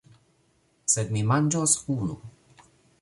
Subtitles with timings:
[0.93, 2.19] Sed mi manĝos unu!